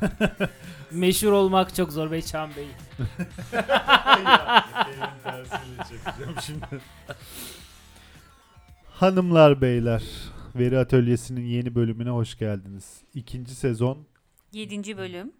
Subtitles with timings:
[0.90, 2.22] Meşhur olmak çok zor Bey.
[5.88, 6.66] Çekeceğim şimdi.
[8.90, 10.02] Hanımlar beyler,
[10.54, 13.02] Veri Atölyesi'nin yeni bölümüne hoş geldiniz.
[13.14, 14.06] İkinci sezon.
[14.52, 15.32] Yedinci bölüm.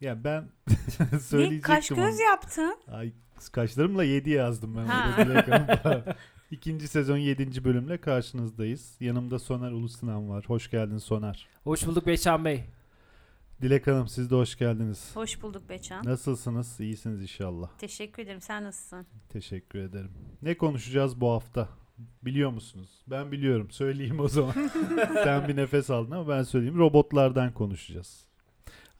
[0.00, 0.48] Ya ben
[1.12, 1.60] Ne söyleyecektim.
[1.74, 2.22] kaş göz onu.
[2.22, 2.76] yaptın?
[2.92, 3.12] Ay
[3.52, 4.86] kaşlarımla 7 yazdım ben.
[4.86, 6.04] Ha.
[6.50, 7.64] İkinci sezon 7.
[7.64, 8.96] bölümle karşınızdayız.
[9.00, 10.44] Yanımda Soner Ulusinan var.
[10.46, 11.46] Hoş geldin Soner.
[11.64, 12.64] Hoş bulduk Beçan Bey.
[13.62, 15.16] Dilek Hanım siz de hoş geldiniz.
[15.16, 16.04] Hoş bulduk Beçan.
[16.04, 16.80] Nasılsınız?
[16.80, 17.68] İyisiniz inşallah.
[17.78, 18.40] Teşekkür ederim.
[18.40, 19.06] Sen nasılsın?
[19.28, 20.10] Teşekkür ederim.
[20.42, 21.68] Ne konuşacağız bu hafta?
[22.22, 22.90] Biliyor musunuz?
[23.06, 23.70] Ben biliyorum.
[23.70, 24.54] Söyleyeyim o zaman.
[25.24, 26.78] Sen bir nefes aldın ama ben söyleyeyim.
[26.78, 28.26] Robotlardan konuşacağız.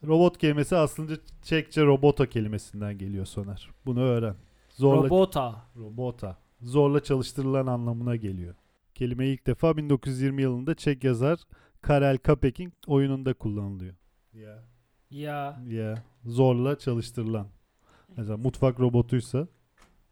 [0.06, 1.12] Robot kelimesi aslında
[1.42, 3.70] Çekçe robota kelimesinden geliyor Soner.
[3.86, 4.36] Bunu öğren.
[4.70, 5.64] Zorla Robota.
[5.76, 6.38] robota.
[6.62, 8.54] Zorla çalıştırılan anlamına geliyor.
[8.94, 11.38] Kelime ilk defa 1920 yılında Çek yazar
[11.82, 13.94] Karel Kapek'in oyununda kullanılıyor.
[14.36, 14.64] Ya.
[15.10, 15.60] Ya.
[15.68, 16.02] Ya.
[16.24, 17.46] Zorla çalıştırılan.
[18.16, 19.48] Mesela mutfak robotuysa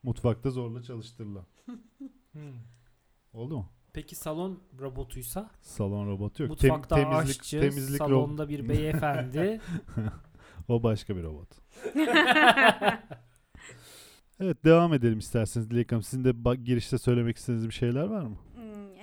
[0.02, 1.44] mutfakta zorla çalıştırılan.
[2.32, 2.42] Hmm.
[3.32, 3.66] Oldu mu?
[3.92, 5.50] Peki salon robotuysa?
[5.60, 6.52] Salon robotu yok.
[6.58, 9.60] Tem- Mutfakta temizlik aşçı, temizlik ro- salonda bir beyefendi.
[10.68, 11.48] o başka bir robot.
[14.40, 16.02] Evet devam edelim isterseniz Dilek Hanım.
[16.02, 18.36] Sizin de ba- girişte söylemek istediğiniz bir şeyler var mı?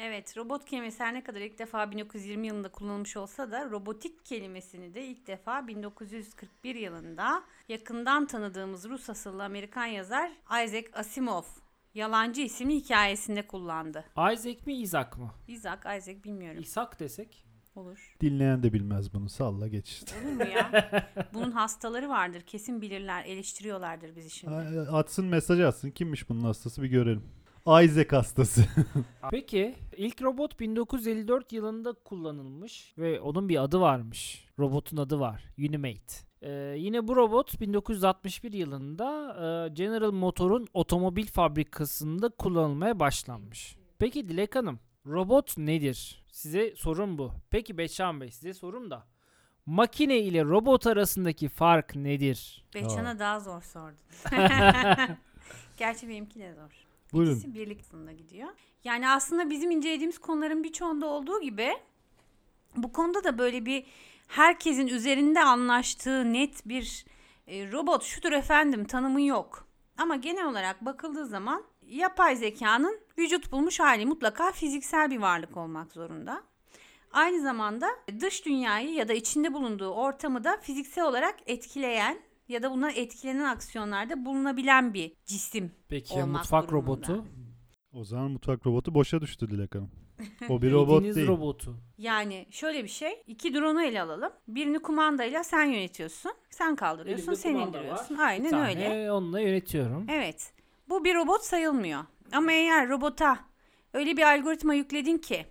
[0.03, 4.93] Evet, robot kelimesi her ne kadar ilk defa 1920 yılında kullanılmış olsa da robotik kelimesini
[4.93, 10.31] de ilk defa 1941 yılında yakından tanıdığımız Rus asıllı Amerikan yazar
[10.66, 11.43] Isaac Asimov
[11.93, 14.05] Yalancı isimli hikayesinde kullandı.
[14.33, 15.31] Isaac mi Isaac mı?
[15.47, 16.61] Isaac, Isaac bilmiyorum.
[16.61, 17.45] İshak desek.
[17.75, 18.15] Olur.
[18.21, 19.30] Dinleyen de bilmez bunu.
[19.30, 20.15] Salla geç işte.
[20.23, 20.89] Olur mu ya?
[21.33, 22.41] Bunun hastaları vardır.
[22.41, 23.25] Kesin bilirler.
[23.25, 24.55] Eleştiriyorlardır bizi şimdi.
[24.91, 25.91] Atsın mesaj atsın.
[25.91, 27.23] Kimmiş bunun hastası bir görelim.
[27.67, 28.64] Isaac hastası.
[29.31, 34.45] Peki ilk robot 1954 yılında kullanılmış ve onun bir adı varmış.
[34.60, 35.44] Robotun adı var.
[35.60, 36.14] Unimate.
[36.42, 43.76] Ee, yine bu robot 1961 yılında e, General Motor'un otomobil fabrikasında kullanılmaya başlanmış.
[44.00, 46.23] Peki Dilek Hanım, robot nedir?
[46.32, 47.32] Size sorum bu.
[47.50, 49.04] Peki Beçan Bey size sorum da.
[49.66, 52.66] Makine ile robot arasındaki fark nedir?
[52.76, 53.98] Beçan'a daha zor sordun.
[55.77, 56.90] Gerçi benimki de zor.
[57.14, 57.32] Buyurun.
[57.32, 58.49] İkisi birlik sınırına gidiyor.
[58.83, 61.73] Yani aslında bizim incelediğimiz konuların birçoğunda olduğu gibi
[62.76, 63.86] bu konuda da böyle bir
[64.27, 67.05] herkesin üzerinde anlaştığı net bir
[67.48, 69.67] e, robot şudur efendim tanımı yok.
[69.98, 75.92] Ama genel olarak bakıldığı zaman yapay zekanın vücut bulmuş hali mutlaka fiziksel bir varlık olmak
[75.92, 76.44] zorunda.
[77.11, 77.89] Aynı zamanda
[78.20, 82.20] dış dünyayı ya da içinde bulunduğu ortamı da fiziksel olarak etkileyen
[82.52, 85.72] ya da buna etkilenen aksiyonlarda bulunabilen bir cisim.
[85.89, 86.92] Peki Olmak mutfak durumunda.
[87.08, 87.26] robotu?
[87.94, 89.92] O zaman mutfak robotu boşa düştü Dilek Hanım.
[90.50, 91.28] O bir robot Bildiğiniz değil.
[91.28, 91.78] robotu.
[91.98, 93.23] Yani şöyle bir şey.
[93.28, 94.32] iki drone'u ele alalım.
[94.48, 96.32] Birini kumandayla sen yönetiyorsun.
[96.50, 98.17] Sen kaldırıyorsun, Elimde sen kumanda indiriyorsun.
[98.17, 98.23] var.
[98.23, 99.12] Bir Aynen tane öyle.
[99.12, 100.06] onunla yönetiyorum.
[100.10, 100.54] Evet.
[100.89, 102.02] Bu bir robot sayılmıyor.
[102.32, 103.39] Ama eğer robota
[103.94, 105.45] öyle bir algoritma yükledin ki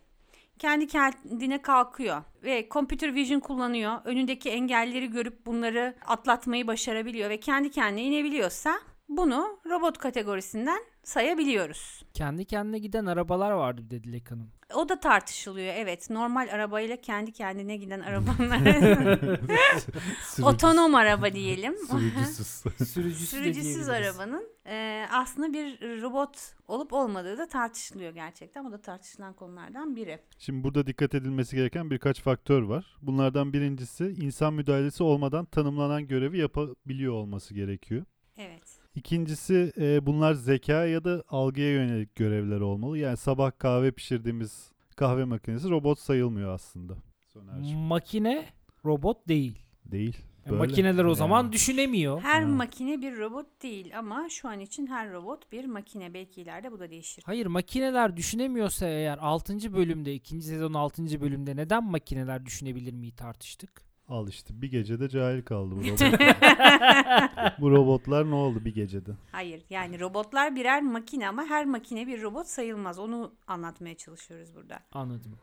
[0.61, 3.99] kendi kendine kalkıyor ve computer vision kullanıyor.
[4.05, 12.03] Önündeki engelleri görüp bunları atlatmayı başarabiliyor ve kendi kendine inebiliyorsa bunu robot kategorisinden sayabiliyoruz.
[12.15, 14.51] Kendi kendine giden arabalar vardı bir de Dilek Hanım.
[14.75, 16.11] O da tartışılıyor evet.
[16.11, 19.49] Normal arabayla kendi kendine giden arabanın
[20.43, 21.77] otonom araba diyelim.
[21.89, 22.47] Sürücüsüz.
[22.89, 28.65] Sürücüsüz, Sürücüsüz arabanın e, aslında bir robot olup olmadığı da tartışılıyor gerçekten.
[28.65, 30.19] Bu da tartışılan konulardan biri.
[30.39, 32.97] Şimdi burada dikkat edilmesi gereken birkaç faktör var.
[33.03, 38.05] Bunlardan birincisi insan müdahalesi olmadan tanımlanan görevi yapabiliyor olması gerekiyor.
[38.37, 38.80] Evet.
[38.95, 42.99] İkincisi e, bunlar zeka ya da algıya yönelik görevler olmalı.
[42.99, 46.95] Yani sabah kahve pişirdiğimiz kahve makinesi robot sayılmıyor aslında.
[47.33, 47.79] Sonerciğim.
[47.79, 48.45] Makine
[48.85, 49.59] robot değil.
[49.85, 50.17] Değil.
[50.47, 50.59] E, Böyle.
[50.59, 51.53] Makineler o zaman Yani.
[51.53, 52.21] düşünemiyor.
[52.21, 52.49] Her Ha.
[52.49, 56.15] makine bir robot değil ama şu an için her robot bir makine.
[56.15, 57.23] Belki ileride bu da değişir.
[57.27, 59.73] Hayır makineler düşünemiyorsa eğer 6.
[59.73, 60.43] bölümde 2.
[60.43, 61.21] sezon 6.
[61.21, 63.90] bölümde neden makineler düşünebilir mi tartıştık?
[64.11, 66.01] Al işte bir gecede cahil kaldı bu robot.
[67.61, 69.11] bu robotlar ne oldu bir gecede?
[69.33, 72.99] Hayır yani robotlar birer makine ama her makine bir robot sayılmaz.
[72.99, 74.81] Onu anlatmaya çalışıyoruz burada.
[74.93, 75.39] Anladım.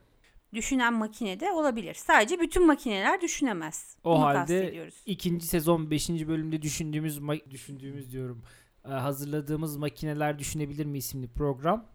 [0.53, 1.93] Düşünen makine de olabilir.
[1.93, 3.97] Sadece bütün makineler düşünemez.
[4.03, 4.89] O Bunu halde.
[5.05, 6.09] İkinci sezon 5.
[6.09, 8.43] bölümde düşündüğümüz düşündüğümüz diyorum
[8.85, 11.85] e, hazırladığımız makineler düşünebilir mi isimli program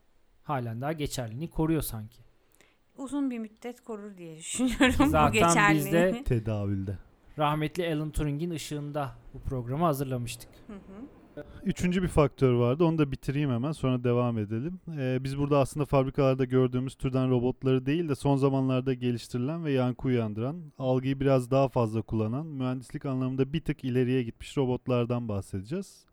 [0.42, 2.31] halen daha geçerliliğini koruyor sanki.
[2.98, 5.86] Uzun bir müddet korur diye düşünüyorum bu Zaten geçerliliğini.
[6.14, 6.98] bizde- Tedavülde.
[7.38, 10.48] Rahmetli Alan Turing'in ışığında bu programı hazırlamıştık.
[10.66, 11.06] Hı hı.
[11.64, 12.84] Üçüncü bir faktör vardı.
[12.84, 14.80] Onu da bitireyim hemen sonra devam edelim.
[14.98, 20.08] Ee, biz burada aslında fabrikalarda gördüğümüz türden robotları değil de son zamanlarda geliştirilen ve yankı
[20.08, 26.06] uyandıran, algıyı biraz daha fazla kullanan, mühendislik anlamında bir tık ileriye gitmiş robotlardan bahsedeceğiz.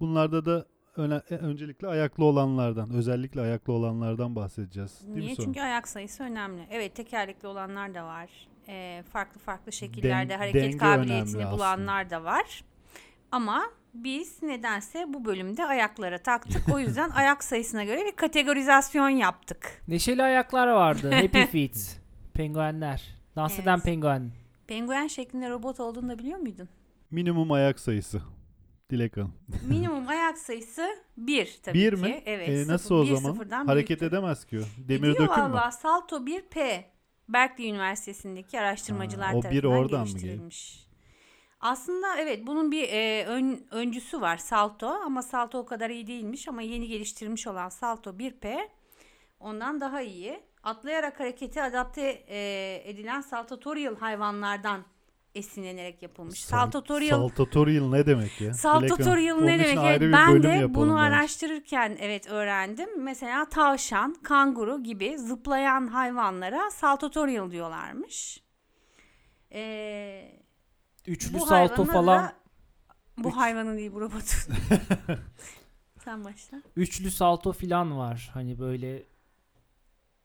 [0.00, 0.66] Bunlarda da
[0.96, 5.00] öne- e, öncelikle ayaklı olanlardan, özellikle ayaklı olanlardan bahsedeceğiz.
[5.06, 5.34] Değil mi Niye?
[5.34, 5.44] Sonu?
[5.46, 6.66] Çünkü ayak sayısı önemli.
[6.70, 8.30] Evet tekerlekli olanlar da var.
[8.68, 12.64] Ee, farklı farklı şekillerde Den- hareket kabiliyetini bulanlar da var.
[13.32, 13.62] Ama
[13.94, 16.74] biz nedense bu bölümde ayaklara taktık.
[16.74, 19.82] O yüzden ayak sayısına göre bir kategorizasyon yaptık.
[19.88, 21.10] Neşeli ayaklar vardı.
[21.14, 22.00] Happy Feet.
[22.34, 23.02] Penguenler.
[23.36, 23.84] Dans eden Evet.
[23.84, 24.30] penguen.
[24.66, 26.68] Penguen şeklinde robot olduğunu da biliyor muydun?
[27.10, 28.22] Minimum ayak sayısı.
[28.92, 29.34] Dilek Hanım.
[29.68, 32.02] Minimum ayak sayısı 1 tabii Bir ki.
[32.02, 32.22] mi?
[32.26, 32.48] Evet.
[32.48, 33.66] Sıfır- nasıl o bir zaman?
[33.66, 34.06] Hareket büyüktür.
[34.18, 34.62] edemez ki o.
[34.88, 35.52] Demir Ediyor döküm mü?
[35.52, 35.70] valla.
[35.70, 36.84] Salto 1P.
[37.28, 40.86] Berkeley Üniversitesi'ndeki araştırmacılar Ha, o bir tarafından oradan mı geliştirilmiş.
[41.60, 46.48] Aslında evet bunun bir e, ön, öncüsü var Salto ama Salto o kadar iyi değilmiş
[46.48, 48.68] ama yeni geliştirilmiş olan Salto 1P
[49.40, 50.40] ondan daha iyi.
[50.62, 54.84] Atlayarak harekete adapte e, edilen saltatorial hayvanlardan
[55.34, 56.44] esinlenerek yapılmış.
[56.44, 58.54] Sal- Saltatorial Saltatorial ne demek ya?
[58.54, 60.00] Saltatorial ne demek?
[60.02, 60.98] Evet, ben de bunu bence.
[61.00, 63.02] araştırırken evet öğrendim.
[63.02, 68.42] Mesela tavşan, kanguru gibi zıplayan hayvanlara saltatorial diyorlarmış.
[69.52, 70.40] Ee,
[71.06, 72.24] Üçlü salto falan.
[72.24, 72.32] da-
[73.18, 74.54] bu Üç- hayvanın değil bu robotun.
[76.04, 76.62] Sen başla.
[76.76, 78.30] Üçlü salto falan var.
[78.34, 79.02] Hani böyle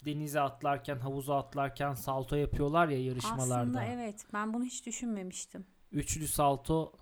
[0.06, 3.62] denize atlarken, havuza atlarken salto yapıyorlar ya yarışmalarda.
[3.62, 5.66] Aslında evet ben bunu hiç düşünmemiştim.
[5.92, 6.94] Üçlü salto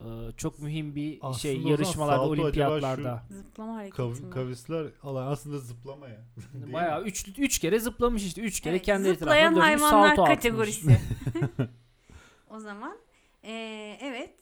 [0.00, 0.04] e,
[0.36, 3.22] çok mühim bir Aslında şey o zaman yarışmalarda, olimpiyatlarda.
[3.30, 4.30] Zıplama hareketi Kav- mi?
[4.30, 6.24] kavisler alan aslında zıplama ya.
[6.72, 8.42] Bayağı üç, üç kere zıplamış işte.
[8.42, 11.00] Üç kere Evet, kendi zıplayan etrafına dönmüş hayvanlar salto kategorisi.
[12.50, 12.98] o zaman
[13.42, 14.38] eee, evet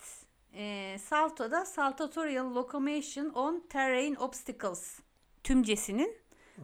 [0.52, 5.00] eee Salto'da Saltatorial Locomotion on Terrain Obstacles
[5.44, 6.16] tümcesinin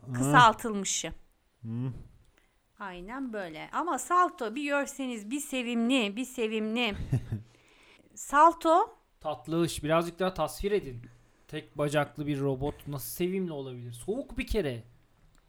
[0.06, 1.12] Ha, kısaltılmışı.
[1.64, 1.92] Hı.
[2.78, 3.68] Aynen böyle.
[3.72, 6.94] Ama Salto bir görseniz bir sevimli, bir sevimli.
[8.14, 9.84] Salto Tatlı iş.
[9.84, 11.02] Birazcık daha tasvir edin.
[11.48, 13.92] Tek bacaklı bir robot nasıl sevimli olabilir?
[13.92, 14.82] Soğuk bir kere.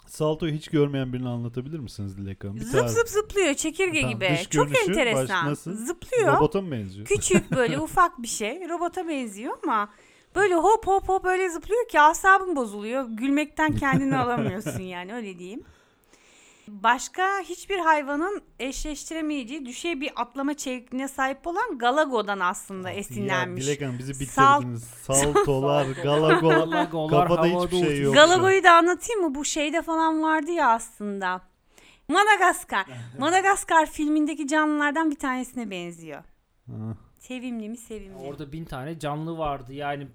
[0.08, 2.56] Salto'yu hiç görmeyen birini anlatabilir misiniz Dilek Hanım?
[2.56, 4.30] Bir zıp tarif- zıp zıplıyor çekirge Tamam, gibi.
[4.32, 5.50] dış Çok baş- enteresan.
[5.52, 5.74] nasıl?
[5.74, 6.36] Zıplıyor.
[6.38, 7.08] Robota mı benziyor?
[7.08, 8.70] Küçük böyle ufak bir şey.
[8.70, 9.90] Robota benziyor ama
[10.36, 13.10] böyle hop hop hop öyle zıplıyor ki asabın bozuluyor.
[13.10, 15.64] Gülmekten kendini alamıyorsun yani öyle diyeyim.
[16.72, 23.64] Başka hiçbir hayvanın eşleştiremeyeceği düşey bir atlama çevikliğine sahip olan Galago'dan aslında Ya esinlenmiş.
[23.64, 24.84] Dilek Hanım bizi Sal- bitirdiniz.
[24.84, 26.68] Saltolar, galagolar.
[26.68, 28.14] Galagolar Kafada havada hiçbir şey yok.
[28.14, 29.36] Galago'yu da anlatayım mı?
[29.36, 31.42] Bu şeyde falan vardı ya aslında.
[32.08, 32.86] Madagaskar.
[33.20, 36.24] Madagaskar filmindeki canlılardan bir tanesine benziyor.
[37.20, 38.18] Sevimli mi sevimli.
[38.18, 39.74] Orada bin tane canlı vardı.
[39.74, 40.08] Yani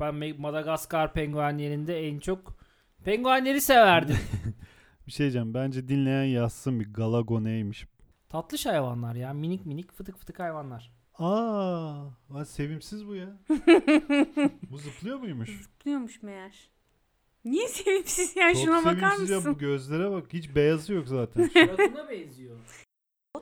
[0.00, 2.56] ben Madagaskar penguenlerinde en çok
[3.04, 4.18] penguenleri severdim.
[5.06, 5.54] Bir şey diyeceğim.
[5.54, 7.86] Bence dinleyen yazsın bir galago neymiş.
[8.28, 9.32] Tatlış hayvanlar ya.
[9.32, 10.92] Minik minik fıtık fıtık hayvanlar.
[11.18, 12.04] Aa,
[12.34, 13.36] lan sevimsiz bu ya.
[14.70, 15.62] bu zıplıyor muymuş?
[15.62, 16.70] Zıplıyormuş meğer.
[17.44, 18.54] Niye sevimsiz ya?
[18.54, 19.54] Çok Şuna bakar sevimsiz ya mısın?
[19.54, 20.32] bu gözlere bak.
[20.32, 21.48] Hiç beyazı yok zaten.
[21.52, 22.58] Suratına benziyor.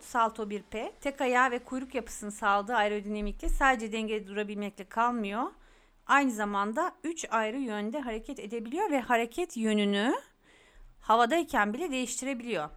[0.00, 5.43] Salto 1P tek ayağı ve kuyruk yapısının sağladığı aerodinamikle sadece dengede durabilmekle kalmıyor.
[6.06, 10.14] Aynı zamanda 3 ayrı yönde hareket edebiliyor ve hareket yönünü
[11.04, 12.70] havadayken bile değiştirebiliyor.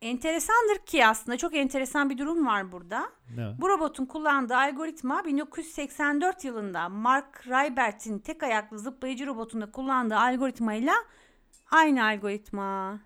[0.00, 3.08] Enteresandır ki aslında çok enteresan bir durum var burada.
[3.36, 3.60] ne?
[3.60, 10.94] Bu robotun kullandığı algoritma 1984 yılında Mark Reibert'in tek ayaklı zıplayıcı robotunda kullandığı algoritmayla
[11.70, 13.00] aynı algoritma.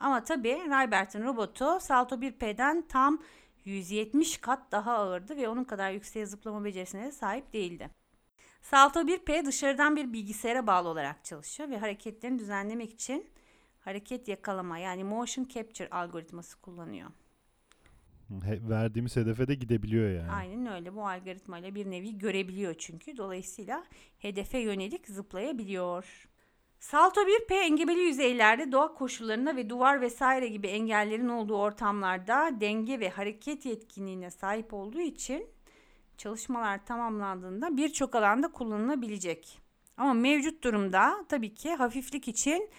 [0.00, 3.18] Ama tabii Reibert'in robotu Salto 1P'den tam
[3.64, 7.90] 170 kat daha ağırdı ve onun kadar yükseğe zıplama becerisine de sahip değildi.
[8.62, 13.33] Salto 1P dışarıdan bir bilgisayara bağlı olarak çalışıyor ve hareketlerini düzenlemek için
[13.84, 17.10] hareket yakalama yani motion capture algoritması kullanıyor.
[18.44, 20.30] He- verdiğimiz hedefe de gidebiliyor yani.
[20.30, 20.94] Aynen öyle.
[20.94, 23.16] Bu algoritmayla bir nevi görebiliyor çünkü.
[23.16, 23.84] Dolayısıyla
[24.18, 26.28] hedefe yönelik zıplayabiliyor.
[26.80, 33.08] Salto 1P engebeli yüzeylerde doğa koşullarına ve duvar vesaire gibi engellerin olduğu ortamlarda denge ve
[33.10, 35.46] hareket yetkinliğine sahip olduğu için
[36.18, 39.58] çalışmalar tamamlandığında birçok alanda kullanılabilecek.
[39.96, 42.70] Ama mevcut durumda tabii ki hafiflik için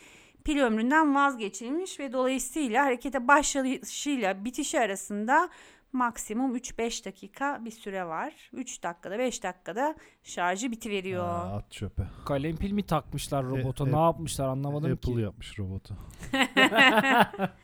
[0.46, 5.50] pil ömründen vazgeçilmiş ve dolayısıyla harekete başlayışıyla bitişi arasında
[5.94, 8.34] maksimum 3-5 dakika bir süre var.
[8.54, 11.25] 3 dakikada 5 dakikada şarjı bitiveriyor.
[11.25, 12.04] Aa, at çöpe.
[12.25, 13.88] Kalem pil mi takmışlar robota?
[13.90, 15.20] e- ne yapmışlar anlamadım Apple ki.
[15.22, 15.98] yapmış robotu.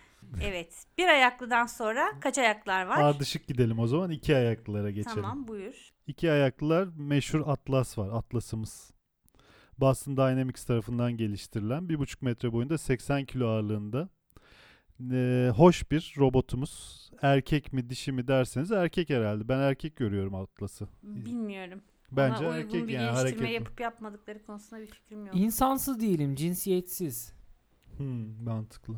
[0.44, 0.86] Evet.
[0.98, 2.98] Bir ayaklıdan sonra kaç ayaklar var?
[3.04, 4.12] Ardışık gidelim o zaman.
[4.12, 5.22] iki ayaklılara geçelim.
[5.22, 5.92] Tamam buyur.
[6.08, 8.10] İki ayaklılar meşhur Atlas var.
[8.10, 8.92] Atlas'ımız.
[9.82, 14.10] Boston Dynamics tarafından geliştirilen 1,5 metre boyunda 80 kilo ağırlığında
[15.12, 17.10] e, hoş bir robotumuz.
[17.22, 19.48] Erkek mi dişi mi derseniz erkek herhalde.
[19.48, 20.88] Ben erkek görüyorum Atlas'ı.
[21.04, 21.82] Bilmiyorum.
[22.12, 23.52] Bence Ona uygun erkek bir yani geliştirme hareketli.
[23.52, 25.36] yapıp yapmadıkları konusunda bir fikrim yok.
[25.36, 27.34] İnsansız değilim, cinsiyetsiz.
[27.98, 28.96] Hmm, mantıklı.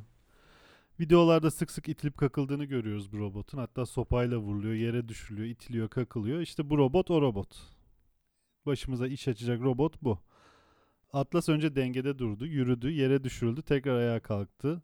[1.00, 3.58] Videolarda sık sık itilip kakıldığını görüyoruz bu robotun.
[3.58, 6.40] Hatta sopayla vuruluyor, yere düşürülüyor, itiliyor, kakılıyor.
[6.40, 7.58] İşte bu robot o robot.
[8.66, 10.20] Başımıza iş açacak robot bu.
[11.14, 14.82] Atlas önce dengede durdu, yürüdü, yere düşürüldü, tekrar ayağa kalktı.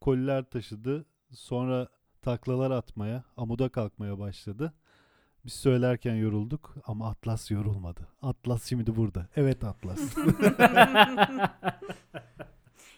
[0.00, 1.88] Koliler taşıdı, sonra
[2.22, 4.72] taklalar atmaya, amuda kalkmaya başladı.
[5.44, 8.08] Biz söylerken yorulduk ama Atlas yorulmadı.
[8.22, 9.28] Atlas şimdi burada.
[9.36, 10.00] Evet Atlas.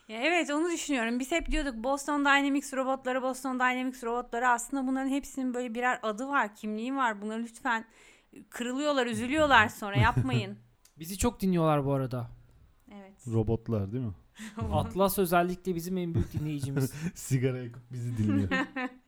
[0.08, 1.20] Ya evet onu düşünüyorum.
[1.20, 6.28] Biz hep diyorduk Boston Dynamics robotları, Boston Dynamics robotları aslında bunların hepsinin böyle birer adı
[6.28, 7.22] var, kimliği var.
[7.22, 7.84] Bunları lütfen
[8.50, 10.58] kırılıyorlar, üzülüyorlar sonra yapmayın.
[10.98, 12.30] Bizi çok dinliyorlar bu arada.
[12.96, 13.12] Evet.
[13.26, 14.14] Robotlar değil mi?
[14.72, 16.92] Atlas özellikle bizim en büyük dinleyicimiz.
[17.14, 18.50] Sigara yakıp bizi dinliyor.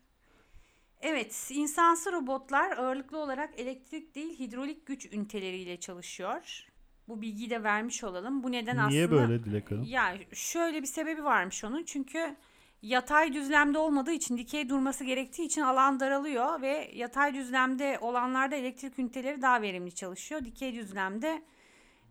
[1.00, 6.66] Evet, insansı robotlar ağırlıklı olarak elektrik değil hidrolik güç üniteleriyle çalışıyor.
[7.09, 8.43] Bu bilgiyi de vermiş olalım.
[8.43, 9.85] Bu neden Niye aslında böyle Dilek Hanım?
[9.85, 11.85] Ya şöyle bir sebebi varmış onun.
[11.85, 12.37] Çünkü
[12.83, 18.99] yatay düzlemde olmadığı için dikey durması gerektiği için alan daralıyor ve yatay düzlemde olanlarda elektrik
[18.99, 20.45] üniteleri daha verimli çalışıyor.
[20.45, 21.43] Dikey düzlemde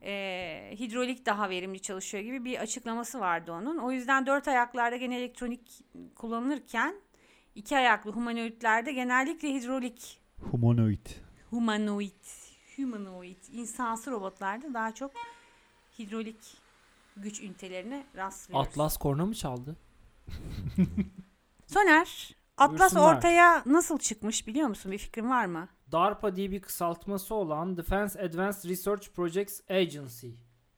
[0.06, 3.78] e, hidrolik daha verimli çalışıyor gibi bir açıklaması vardı onun.
[3.78, 5.82] O yüzden dört ayaklarda gene elektronik
[6.16, 6.96] kullanılırken
[7.56, 10.22] iki ayaklı humanoidlerde genellikle hidrolik
[10.52, 11.06] Humanoid.
[11.50, 12.26] humanoid
[12.76, 15.12] humanoid insansı robotlarda daha çok
[16.00, 16.58] hidrolik
[17.18, 18.68] güç ünitelerine rastlıyoruz.
[18.68, 19.76] Atlas korna mı çaldı?
[21.68, 23.16] Soner, Atlas Buyursunlar.
[23.16, 24.92] ortaya nasıl çıkmış biliyor musun?
[24.92, 25.68] Bir fikrin var mı?
[25.96, 30.30] DARPA diye bir kısaltması olan Defense Advanced Research Projects Agency.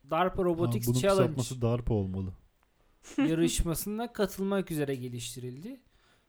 [0.09, 2.33] DARPA Robotics Aa, bunun Challenge kısaltması DARPA olmalı.
[3.17, 5.79] yarışmasına katılmak üzere geliştirildi.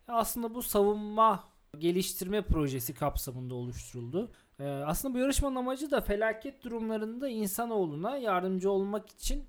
[0.09, 1.45] Aslında bu savunma
[1.79, 4.31] geliştirme projesi kapsamında oluşturuldu.
[4.61, 9.45] Ee, aslında bu yarışmanın amacı da felaket durumlarında insanoğluna yardımcı olmak için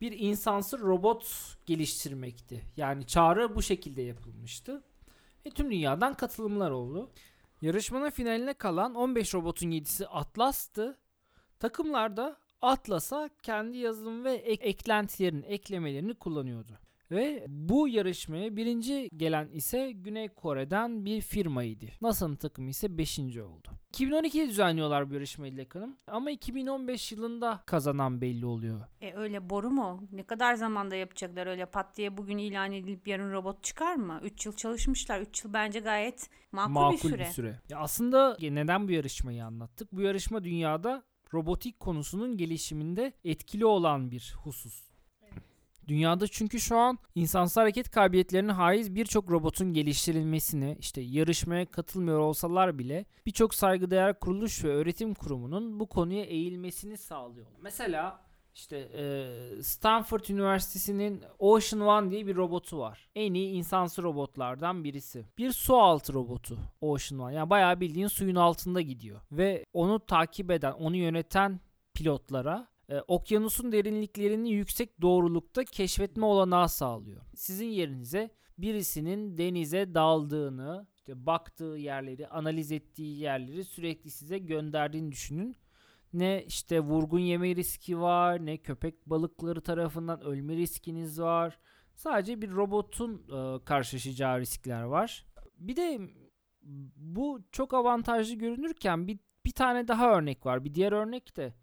[0.00, 2.62] bir insansı robot geliştirmekti.
[2.76, 4.82] Yani çağrı bu şekilde yapılmıştı.
[5.46, 7.10] Ve tüm dünyadan katılımlar oldu.
[7.60, 10.98] Yarışmanın finaline kalan 15 robotun 7'si Atlas'tı.
[11.58, 16.78] Takımlar da Atlas'a kendi yazılım ve ek- eklentilerini, eklemelerini kullanıyordu.
[17.10, 21.86] Ve bu yarışmaya birinci gelen ise Güney Kore'den bir firmaydı.
[22.00, 23.18] NASA'nın takımı ise 5.
[23.18, 23.68] oldu.
[23.92, 25.96] 2012'de düzenliyorlar bu yarışmayı Dilek Hanım.
[26.06, 28.80] Ama 2015 yılında kazanan belli oluyor.
[29.00, 30.08] E öyle boru mu?
[30.12, 34.20] Ne kadar zamanda yapacaklar öyle pat diye bugün ilan edilip yarın robot çıkar mı?
[34.22, 35.20] 3 yıl çalışmışlar.
[35.20, 37.60] 3 yıl bence gayet makul, bir süre.
[37.68, 39.92] Ya aslında neden bu yarışmayı anlattık?
[39.92, 41.02] Bu yarışma dünyada
[41.34, 44.89] robotik konusunun gelişiminde etkili olan bir husus.
[45.90, 52.78] Dünyada çünkü şu an insansız hareket kabiliyetlerine haiz birçok robotun geliştirilmesini, işte yarışmaya katılmıyor olsalar
[52.78, 57.46] bile birçok saygıdeğer kuruluş ve öğretim kurumunun bu konuya eğilmesini sağlıyor.
[57.60, 58.20] Mesela
[58.54, 63.08] işte e, Stanford Üniversitesi'nin Ocean One diye bir robotu var.
[63.14, 65.26] En iyi insansı robotlardan birisi.
[65.38, 67.34] Bir su altı robotu Ocean One.
[67.34, 69.20] Yani bayağı bildiğin suyun altında gidiyor.
[69.32, 71.60] Ve onu takip eden, onu yöneten
[71.94, 77.22] pilotlara e, okyanusun derinliklerini yüksek doğrulukta keşfetme olanağı sağlıyor.
[77.34, 85.56] Sizin yerinize birisinin denize daldığını, işte baktığı yerleri, analiz ettiği yerleri sürekli size gönderdiğini düşünün.
[86.12, 91.58] Ne işte vurgun yeme riski var, ne köpek balıkları tarafından ölme riskiniz var.
[91.94, 95.26] Sadece bir robotun e, karşılaşacağı riskler var.
[95.58, 96.00] Bir de
[96.96, 100.64] bu çok avantajlı görünürken bir, bir tane daha örnek var.
[100.64, 101.54] Bir diğer örnek de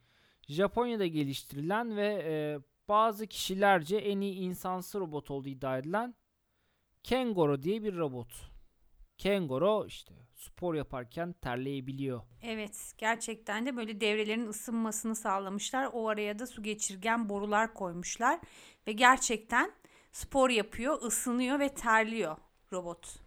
[0.47, 6.15] Japonya'da geliştirilen ve e, bazı kişilerce en iyi insansı robot olduğu iddia edilen
[7.03, 8.27] Kengoro diye bir robot.
[9.17, 12.21] Kengoro işte spor yaparken terleyebiliyor.
[12.41, 15.89] Evet gerçekten de böyle devrelerin ısınmasını sağlamışlar.
[15.93, 18.39] O araya da su geçirgen borular koymuşlar.
[18.87, 19.71] Ve gerçekten
[20.11, 22.37] spor yapıyor, ısınıyor ve terliyor
[22.73, 23.26] robot.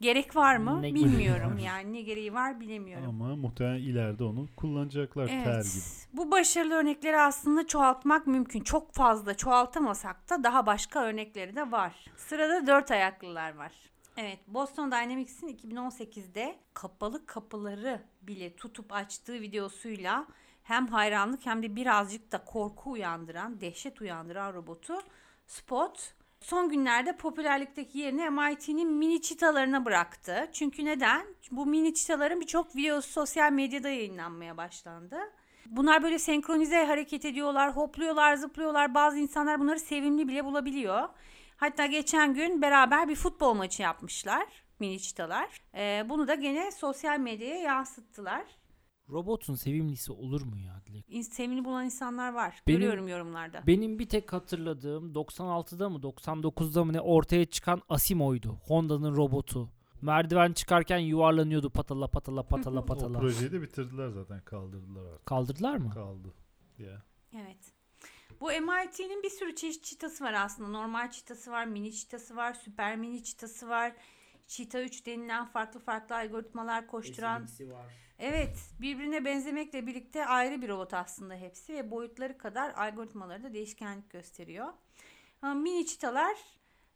[0.00, 0.82] Gerek var mı?
[0.82, 1.58] Ne Bilmiyorum var?
[1.58, 3.08] yani ne gereği var bilemiyorum.
[3.08, 5.64] Ama muhtemelen ileride onu kullanacaklar ter Evet.
[5.64, 6.16] gibi.
[6.18, 8.60] Bu başarılı örnekleri aslında çoğaltmak mümkün.
[8.60, 12.04] Çok fazla çoğaltamasak da daha başka örnekleri de var.
[12.16, 13.72] Sırada dört ayaklılar var.
[14.16, 20.26] Evet, Boston Dynamics'in 2018'de kapalı kapıları bile tutup açtığı videosuyla
[20.62, 24.94] hem hayranlık hem de birazcık da korku uyandıran, dehşet uyandıran robotu
[25.46, 30.48] Spot son günlerde popülerlikteki yerini MIT'nin mini çitalarına bıraktı.
[30.52, 31.26] Çünkü neden?
[31.50, 35.16] Bu mini çitaların birçok videosu sosyal medyada yayınlanmaya başlandı.
[35.66, 38.94] Bunlar böyle senkronize hareket ediyorlar, hopluyorlar, zıplıyorlar.
[38.94, 41.08] Bazı insanlar bunları sevimli bile bulabiliyor.
[41.56, 44.46] Hatta geçen gün beraber bir futbol maçı yapmışlar
[44.80, 45.60] mini çitalar.
[45.74, 48.44] Ee, bunu da gene sosyal medyaya yansıttılar.
[49.10, 51.24] Robotun sevimlisi olur mu ya Dilek?
[51.26, 52.62] Sevimli bulan insanlar var.
[52.66, 53.62] Benim- Görüyorum yorumlarda.
[53.66, 58.58] Benim bir tek hatırladığım 96'da mı 99'da mı ne ortaya çıkan Asimo'ydu.
[58.62, 59.70] Honda'nın robotu.
[60.02, 63.18] Merdiven çıkarken yuvarlanıyordu patala patala patala O patala.
[63.18, 65.26] projeyi de bitirdiler zaten kaldırdılar artık.
[65.26, 65.90] Kaldırdılar mı?
[65.90, 66.34] Kaldı.
[66.78, 67.02] Ya.
[67.34, 67.72] Evet.
[68.40, 70.68] Bu MIT'nin bir sürü çeşit çitası var aslında.
[70.68, 73.92] Normal çitası var, mini çitası var, süper mini çitası var.
[74.46, 77.46] Cheetah 3 denilen farklı farklı algoritmalar koşturan.
[78.26, 84.10] Evet, birbirine benzemekle birlikte ayrı bir robot aslında hepsi ve boyutları kadar algoritmaları da değişkenlik
[84.10, 84.68] gösteriyor.
[85.42, 86.36] Ama mini çitalar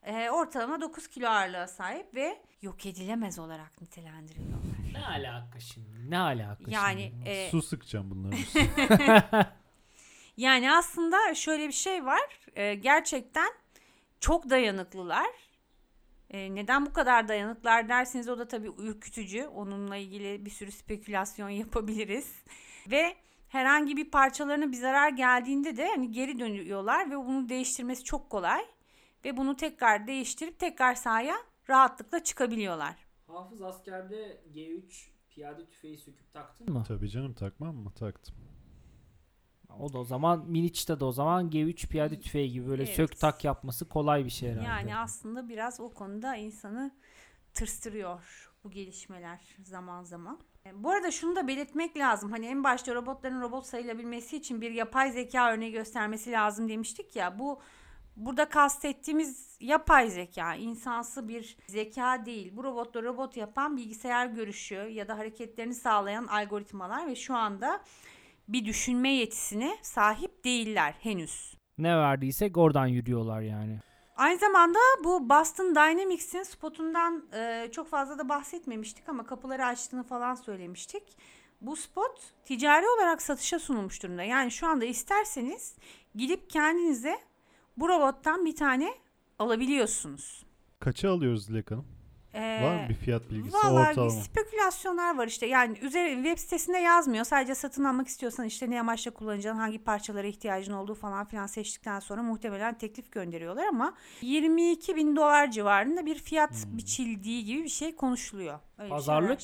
[0.02, 4.92] e, ortalama 9 kilo ağırlığa sahip ve yok edilemez olarak nitelendiriliyorlar.
[4.92, 6.10] Ne alaka şimdi?
[6.10, 7.28] Ne alaka Yani şimdi?
[7.28, 9.24] e, Su sıkacağım bunların üstüne.
[10.36, 12.20] Yani aslında şöyle bir şey var.
[12.54, 13.52] Ee, gerçekten
[14.20, 15.26] çok dayanıklılar.
[16.30, 19.46] Ee, neden bu kadar dayanıklar derseniz o da tabii ürkütücü.
[19.46, 22.32] Onunla ilgili bir sürü spekülasyon yapabiliriz.
[22.90, 23.16] Ve
[23.48, 28.64] herhangi bir parçalarına bir zarar geldiğinde de hani geri dönüyorlar ve bunu değiştirmesi çok kolay.
[29.24, 31.36] Ve bunu tekrar değiştirip tekrar sahaya
[31.70, 32.94] rahatlıkla çıkabiliyorlar.
[33.26, 36.84] Hafız askerde G3 piyade tüfeği söküp taktın mı?
[36.88, 37.92] Tabii canım takmam mı?
[37.94, 38.34] Taktım.
[39.78, 42.96] O da o zaman Miniç'te de o zaman G3 piyade tüfeği gibi böyle Evet.
[42.96, 44.66] sök tak yapması kolay bir şey herhalde.
[44.68, 46.90] Yani aslında biraz o konuda insanı
[47.54, 50.38] tırstırıyor bu gelişmeler zaman zaman.
[50.66, 52.30] E, Bu arada şunu da belirtmek lazım.
[52.30, 57.38] Hani en başta robotların robot sayılabilmesi için bir yapay zeka örneği göstermesi lazım demiştik ya.
[57.38, 57.60] Bu
[58.16, 62.56] burada kastettiğimiz yapay zeka, insansı bir zeka değil.
[62.56, 67.80] Bu robotla robot yapan bilgisayar görüşü ya da hareketlerini sağlayan algoritmalar ve şu anda
[68.48, 71.54] bir düşünme yetisine sahip değiller henüz.
[71.78, 73.78] Ne verdiysek oradan yürüyorlar yani.
[74.16, 80.34] Aynı zamanda bu Boston Dynamics'in spotundan e, çok fazla da bahsetmemiştik ama kapıları açtığını falan
[80.34, 81.02] söylemiştik.
[81.60, 84.22] Bu spot ticari olarak satışa sunulmuş durumda.
[84.22, 85.76] Yani şu anda isterseniz
[86.14, 87.18] gidip kendinize
[87.76, 88.94] bu robottan bir tane
[89.38, 90.46] alabiliyorsunuz.
[90.80, 91.97] Kaça alıyoruz Dilek Hanım?
[92.34, 94.10] Ee, Var mı bir fiyat bilgisi Vallahi ortalama?
[94.10, 95.46] spekülasyonlar var işte.
[95.46, 97.24] Yani üzeri web sitesinde yazmıyor.
[97.24, 102.00] Sadece satın almak istiyorsan işte ne amaçla kullanacağın, hangi parçalara ihtiyacın olduğu falan filan seçtikten
[102.00, 106.78] sonra muhtemelen teklif gönderiyorlar ama 22 bin dolar civarında bir fiyat Hmm.
[106.78, 108.54] biçildiği gibi bir şey konuşuluyor.
[108.78, 109.40] Öyle bir şey Pazarlık?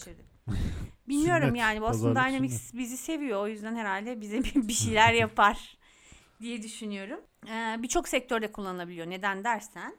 [1.08, 3.40] Bilmiyorum Sünnet, yani Boston Dynamics bizi seviyor.
[3.42, 5.78] O yüzden herhalde bize bir bir şeyler yapar
[6.40, 7.20] diye düşünüyorum.
[7.48, 9.10] Ee, Birçok sektörde kullanılabiliyor.
[9.10, 9.94] Neden dersen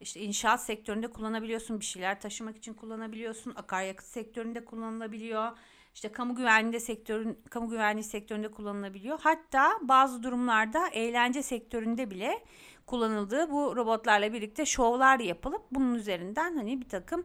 [0.00, 5.50] işte inşaat sektöründe kullanabiliyorsun, bir şeyler taşımak için kullanabiliyorsun, akaryakıt sektöründe kullanılabiliyor.
[5.94, 9.18] İşte kamu güvenliği sektörün kamu güvenliği sektöründe kullanılabiliyor.
[9.22, 12.44] Hatta bazı durumlarda eğlence sektöründe bile
[12.86, 17.24] kullanıldığı bu robotlarla birlikte şovlar yapılıp bunun üzerinden hani bir takım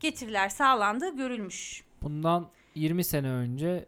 [0.00, 1.84] getiriler sağlandığı görülmüş.
[2.02, 3.86] Bundan 20 sene önce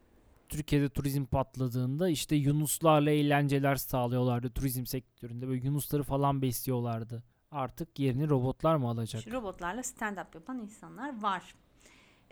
[0.49, 5.49] Türkiye'de turizm patladığında işte yunuslarla eğlenceler sağlıyorlardı turizm sektöründe.
[5.49, 7.23] Böyle yunusları falan besliyorlardı.
[7.53, 9.19] Artık yerini robotlar mı alacak?
[9.19, 11.55] İşte robotlarla stand-up yapan insanlar var.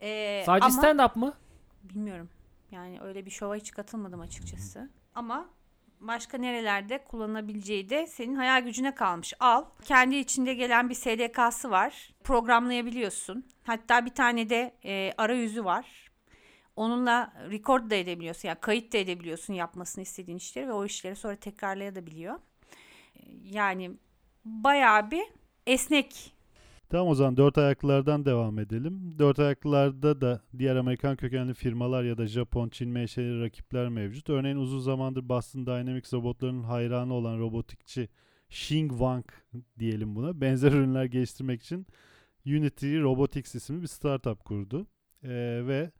[0.02, 1.35] Ee, Sadece ama stand-up mı?
[1.83, 2.29] bilmiyorum.
[2.70, 4.90] Yani öyle bir şova hiç katılmadım açıkçası.
[5.14, 5.48] Ama
[6.00, 9.35] başka nerelerde kullanabileceği de senin hayal gücüne kalmış.
[9.40, 9.64] Al.
[9.85, 12.11] Kendi içinde gelen bir SDK'sı var.
[12.24, 13.46] Programlayabiliyorsun.
[13.64, 16.11] Hatta bir tane de e, arayüzü var.
[16.76, 18.48] Onunla record da edebiliyorsun.
[18.48, 22.35] Yani kayıt da edebiliyorsun yapmasını istediğin işleri ve o işleri sonra tekrarlayabiliyor.
[23.14, 23.90] E, Yani
[24.46, 25.24] bayağı bir
[25.66, 26.37] esnek
[26.88, 29.18] Tamam o zaman dört ayaklılardan devam edelim.
[29.18, 34.30] Dört ayaklılarda da diğer Amerikan kökenli firmalar ya da Japon, Çin menşeli rakipler mevcut.
[34.30, 38.09] Örneğin uzun zamandır Boston Dynamics robotlarının hayranı olan robotikçi
[38.50, 39.24] Xing Wang
[39.78, 40.40] diyelim buna.
[40.40, 41.87] Benzer ürünler geliştirmek için
[42.46, 44.87] Unity Robotics isimli bir startup kurdu.
[45.22, 45.90] Ee, ve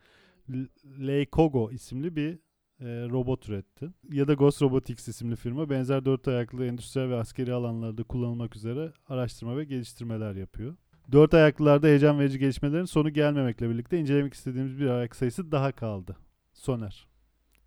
[0.85, 2.39] Leikogo isimli bir
[2.81, 3.91] e, robot üretti.
[4.13, 8.93] Ya da Ghost Robotics isimli firma benzer dört ayaklı endüstriyel ve askeri alanlarda kullanılmak üzere
[9.09, 10.77] araştırma ve geliştirmeler yapıyor.
[11.13, 16.17] Dört ayaklılarda heyecan verici gelişmelerin sonu gelmemekle birlikte incelemek istediğimiz bir ayak sayısı daha kaldı.
[16.53, 17.07] Soner.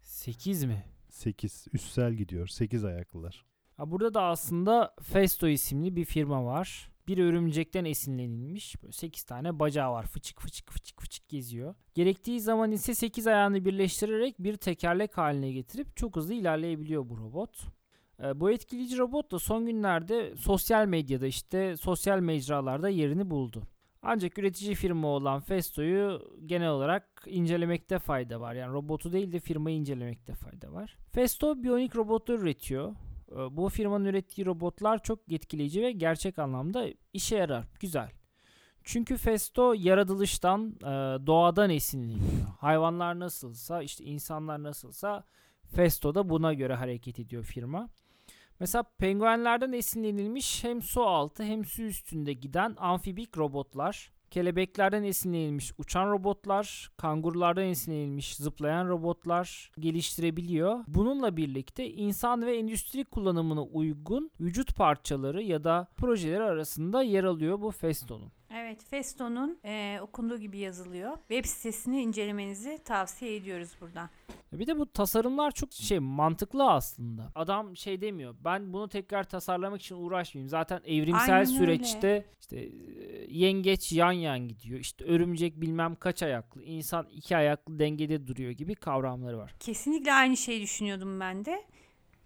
[0.01, 0.83] 8 mi?
[1.09, 1.67] 8.
[1.73, 2.47] Üssel gidiyor.
[2.47, 3.45] 8 ayaklılar.
[3.77, 6.91] Ha burada da aslında Festo isimli bir firma var.
[7.09, 8.83] Bir örümcekten esinlenilmiş.
[8.83, 10.05] Böyle 8 tane bacağı var.
[10.05, 11.75] Fıçık fıçık fıçık fıçık geziyor.
[11.95, 17.67] Gerektiği zaman ise 8 ayağını birleştirerek bir tekerlek haline getirip çok hızlı ilerleyebiliyor bu robot.
[18.23, 23.63] E, bu etkileyici robot da son günlerde sosyal medyada işte sosyal mecralarda yerini buldu.
[24.01, 28.53] Ancak üretici firma olan Festo'yu genel olarak incelemekte fayda var.
[28.53, 30.97] Yani robotu değil de firmayı incelemekte fayda var.
[31.11, 32.95] Festo biyonik robotlar üretiyor.
[33.31, 37.65] E, bu firmanın ürettiği robotlar çok etkileyici ve gerçek anlamda işe yarar.
[37.79, 38.11] Güzel.
[38.83, 42.47] Çünkü Festo yaratılıştan, e, doğadan esinleniyor.
[42.59, 45.23] Hayvanlar nasılsa, işte insanlar nasılsa
[45.75, 47.89] Festo da buna göre hareket ediyor firma.
[48.59, 56.11] Mesela penguenlerden esinlenilmiş hem su altı hem su üstünde giden amfibik robotlar, kelebeklerden esinlenilmiş uçan
[56.11, 60.79] robotlar, kangurulardan esinlenilmiş zıplayan robotlar geliştirebiliyor.
[60.87, 67.61] Bununla birlikte insan ve endüstri kullanımına uygun vücut parçaları ya da projeleri arasında yer alıyor
[67.61, 68.31] bu Festo'nun.
[68.53, 71.17] Evet, Festo'nun e, okunduğu gibi yazılıyor.
[71.17, 74.09] Web sitesini incelemenizi tavsiye ediyoruz buradan.
[74.53, 77.31] Bir de bu tasarımlar çok şey mantıklı aslında.
[77.35, 78.35] Adam şey demiyor.
[78.45, 80.49] Ben bunu tekrar tasarlamak için uğraşmayayım.
[80.49, 82.69] Zaten evrimsel Aynen süreçte işte e,
[83.29, 84.79] yengeç yan yan gidiyor.
[84.79, 89.55] İşte örümcek bilmem kaç ayaklı, insan iki ayaklı dengede duruyor gibi kavramları var.
[89.59, 91.63] Kesinlikle aynı şeyi düşünüyordum ben de.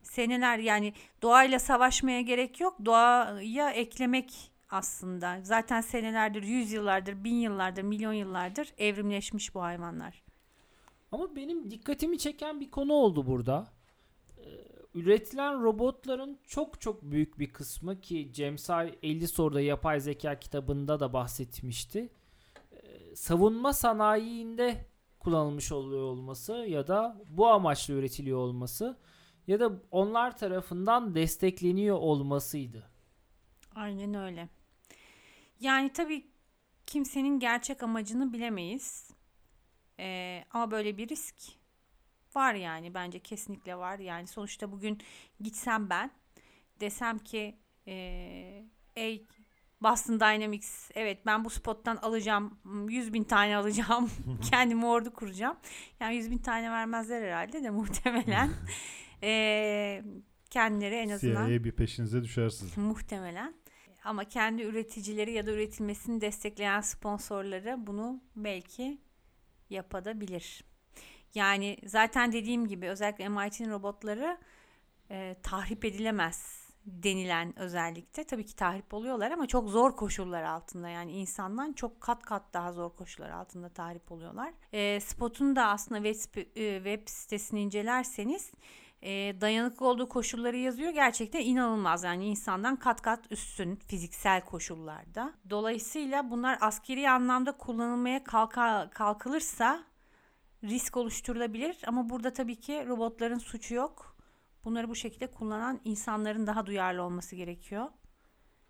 [0.04, 2.78] Seneler yani doğayla savaşmaya gerek yok.
[2.86, 5.40] Doğaya eklemek aslında.
[5.44, 10.23] Zaten senelerdir, yüzyıllardır, bin yıllardır, milyon yıllardır evrimleşmiş bu hayvanlar.
[11.14, 13.68] Ama benim dikkatimi çeken bir konu oldu burada.
[14.38, 14.42] Ee,
[14.94, 21.14] üretilen robotların çok çok büyük bir kısmı ki Cemsay 50 soruda yapay zeka kitabında da
[21.14, 22.10] bahsetmişti.
[22.72, 24.86] Ee, savunma sanayiinde
[25.20, 28.98] kullanılmış oluyor olması ya da bu amaçla üretiliyor olması
[29.48, 32.90] ya da onlar tarafından destekleniyor olmasıydı.
[33.76, 34.50] Aynen öyle.
[35.60, 36.28] Yani tabii
[36.86, 39.14] kimsenin gerçek amacını bilemeyiz.
[40.00, 41.36] Ee, ama böyle bir risk
[42.36, 44.00] var yani bence kesinlikle var.
[44.00, 44.98] Yani sonuçta bugün
[45.40, 46.12] gitsem ben
[46.80, 47.56] desem ki
[47.88, 49.28] ee, ey
[49.82, 52.58] Boston Dynamics evet ben bu spottan alacağım
[52.90, 54.10] 100 bin tane alacağım
[54.52, 55.58] kendime ordu kuracağım.
[56.00, 58.50] Yani 100 bin tane vermezler herhalde de muhtemelen.
[59.24, 60.04] ee,
[60.50, 62.78] kendileri en azından CIA bir peşinize düşersiniz.
[62.78, 63.54] muhtemelen.
[64.04, 68.98] Ama kendi üreticileri ya da üretilmesini destekleyen sponsorları bunu belki
[69.74, 70.64] yapabilir.
[71.36, 74.38] Yani zaten dediğim gibi özellikle MIT'nin robotları
[75.12, 78.24] e, tahrip edilemez denilen özellikle.
[78.24, 80.90] Tabii ki tahrip oluyorlar ama çok zor koşullar altında.
[80.90, 84.54] Yani insandan çok kat kat daha zor koşullar altında tahrip oluyorlar.
[84.74, 88.52] E, Spot'un da aslında web, e, web sitesini incelerseniz
[89.04, 90.92] e, dayanıklı olduğu koşulları yazıyor.
[90.92, 95.34] Gerçekten inanılmaz yani insandan kat kat üstün fiziksel koşullarda.
[95.50, 99.84] Dolayısıyla bunlar askeri anlamda kullanılmaya kalka, kalkılırsa
[100.64, 101.78] risk oluşturulabilir.
[101.88, 104.18] Ama burada tabii ki robotların suçu yok.
[104.64, 107.88] Bunları bu şekilde kullanan insanların daha duyarlı olması gerekiyor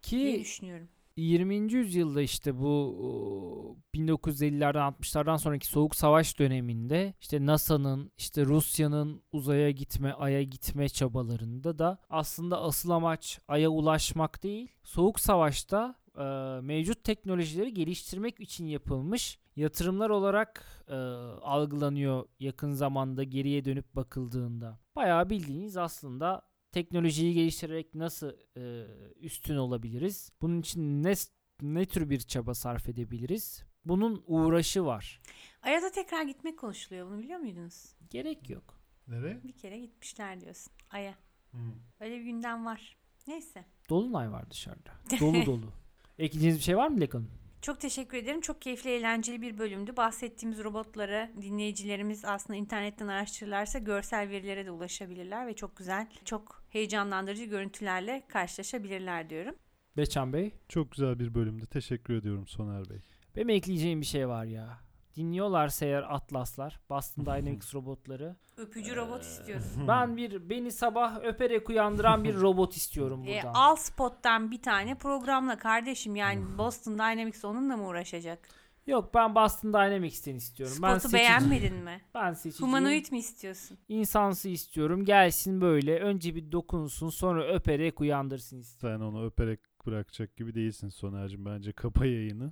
[0.10, 0.90] diye Ki düşünüyorum.
[1.18, 1.74] 20.
[1.74, 9.72] yüzyılda işte bu o, 1950'lerden 60'lardan sonraki soğuk savaş döneminde işte NASA'nın işte Rusya'nın uzaya
[9.72, 14.72] gitme, aya gitme çabalarında da aslında asıl amaç aya ulaşmak değil.
[14.84, 16.24] Soğuk savaşta e,
[16.62, 20.96] mevcut teknolojileri geliştirmek için yapılmış yatırımlar olarak e,
[21.42, 24.80] algılanıyor yakın zamanda geriye dönüp bakıldığında.
[24.96, 26.42] Bayağı bildiğiniz aslında
[26.74, 28.86] teknolojiyi geliştirerek nasıl e,
[29.20, 30.32] üstün olabiliriz?
[30.42, 31.14] Bunun için ne
[31.62, 33.64] ne tür bir çaba sarf edebiliriz?
[33.86, 35.22] Bunun uğraşı var.
[35.62, 37.96] Ay'a da tekrar gitmek konuşuluyor bunu biliyor muydunuz?
[38.10, 38.80] Gerek yok.
[39.08, 39.44] Nereye?
[39.44, 41.16] Bir kere gitmişler diyorsun Ay'a.
[41.52, 41.58] Hı.
[42.00, 42.98] Öyle bir gündem var.
[43.28, 43.66] Neyse.
[43.90, 44.92] Dolunay var dışarıda.
[45.20, 45.74] Dolu dolu.
[46.20, 47.32] Ekleyeceğiniz bir şey var mı Lek Hanım?
[47.64, 48.42] Çok teşekkür ederim.
[48.42, 49.98] Çok keyifli, eğlenceli bir bölümdü.
[49.98, 57.44] Bahsettiğimiz robotları dinleyicilerimiz aslında internetten araştırırlarsa görsel verilere de ulaşabilirler ve çok güzel, çok heyecanlandırıcı
[57.44, 59.56] görüntülerle karşılaşabilirler diyorum.
[59.98, 60.52] Beçan Bey.
[60.70, 61.66] Çok güzel bir bölümdü.
[61.66, 63.00] Teşekkür ediyorum Soner Bey.
[63.36, 64.83] Benim ekleyeceğim bir şey var ya.
[65.16, 68.36] Dinliyorlarsa eğer Atlaslar, Boston Dynamics robotları.
[68.58, 69.66] Öpücü robot istiyoruz.
[69.88, 73.54] Ben bir beni sabah öperek uyandıran bir robot istiyorum E, buradan.
[73.54, 78.48] al spottan bir tane programla kardeşim yani Boston Dynamics onunla mı uğraşacak?
[78.88, 80.76] Yok ben Boston Dynamics'ten istiyorum.
[80.82, 81.30] ben Spotu seçiciyim.
[81.52, 82.02] beğenmedin mi?
[82.14, 82.68] Ben seçiciyim.
[82.74, 83.78] Humanoid mi istiyorsun?
[83.90, 85.06] İnsansı istiyorum.
[85.06, 86.00] Gelsin böyle.
[86.00, 89.00] Önce bir dokunsun sonra öperek uyandırsın istiyorum.
[89.00, 91.46] Sen onu öperek bırakacak gibi değilsin Soner'cim.
[91.46, 92.52] Bence kapa yayını.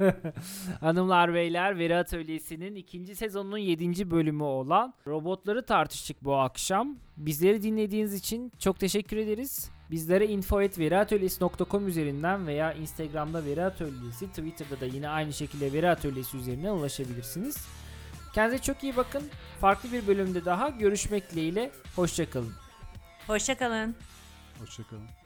[0.80, 6.96] Hanımlar beyler Veri Atölyesi'nin ikinci sezonunun yedinci bölümü olan robotları tartıştık bu akşam.
[7.16, 9.70] Bizleri dinlediğiniz için çok teşekkür ederiz.
[9.90, 16.70] Bizlere info.veriatölyesi.com üzerinden veya Instagram'da Veri Atölyesi, Twitter'da da yine aynı şekilde Veri Atölyesi üzerinden
[16.70, 17.66] ulaşabilirsiniz.
[18.34, 19.22] Kendinize çok iyi bakın.
[19.60, 21.70] Farklı bir bölümde daha görüşmek dileğiyle.
[21.96, 22.52] Hoşçakalın.
[23.26, 23.94] Hoşçakalın.
[24.60, 25.25] Hoşçakalın.